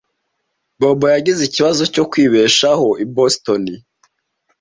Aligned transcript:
Bobo 0.79 1.05
yagize 1.15 1.41
ikibazo 1.45 1.83
cyo 1.93 2.03
kwibeshaho 2.11 2.87
i 3.03 3.05
Boston. 3.15 3.63